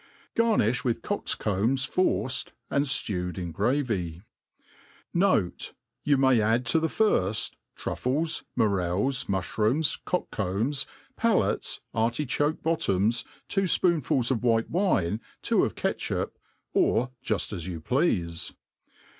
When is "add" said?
6.41-6.65